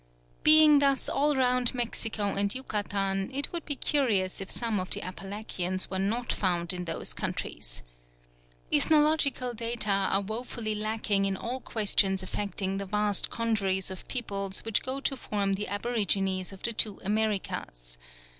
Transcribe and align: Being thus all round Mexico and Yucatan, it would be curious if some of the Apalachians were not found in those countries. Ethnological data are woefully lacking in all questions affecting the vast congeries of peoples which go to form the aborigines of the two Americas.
Being 0.41 0.79
thus 0.79 1.07
all 1.07 1.35
round 1.35 1.75
Mexico 1.75 2.33
and 2.33 2.55
Yucatan, 2.55 3.29
it 3.31 3.53
would 3.53 3.65
be 3.65 3.75
curious 3.75 4.41
if 4.41 4.49
some 4.49 4.79
of 4.79 4.89
the 4.89 5.01
Apalachians 5.03 5.91
were 5.91 5.99
not 5.99 6.33
found 6.33 6.73
in 6.73 6.85
those 6.85 7.13
countries. 7.13 7.83
Ethnological 8.73 9.53
data 9.53 9.91
are 9.91 10.21
woefully 10.21 10.73
lacking 10.73 11.25
in 11.25 11.37
all 11.37 11.59
questions 11.61 12.23
affecting 12.23 12.77
the 12.79 12.87
vast 12.87 13.29
congeries 13.29 13.91
of 13.91 14.07
peoples 14.07 14.65
which 14.65 14.81
go 14.81 15.01
to 15.01 15.15
form 15.15 15.53
the 15.53 15.67
aborigines 15.67 16.51
of 16.51 16.63
the 16.63 16.73
two 16.73 16.99
Americas. 17.03 17.99